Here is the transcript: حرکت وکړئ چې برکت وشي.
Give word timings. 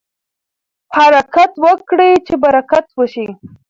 حرکت 0.97 1.51
وکړئ 1.63 2.11
چې 2.25 2.33
برکت 2.43 2.85
وشي. 2.97 3.27